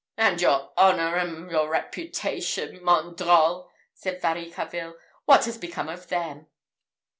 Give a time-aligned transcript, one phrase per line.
[0.17, 6.47] "And your honour and your reputation, mon drole!" said Varicarville, "what has become of them?"